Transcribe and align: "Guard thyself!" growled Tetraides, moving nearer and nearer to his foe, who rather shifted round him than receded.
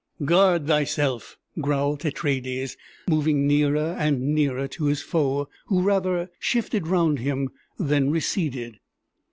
"Guard 0.25 0.65
thyself!" 0.65 1.37
growled 1.61 1.99
Tetraides, 1.99 2.75
moving 3.07 3.45
nearer 3.45 3.95
and 3.99 4.33
nearer 4.33 4.67
to 4.69 4.85
his 4.85 5.03
foe, 5.03 5.47
who 5.67 5.83
rather 5.83 6.31
shifted 6.39 6.87
round 6.87 7.19
him 7.19 7.49
than 7.77 8.09
receded. 8.09 8.79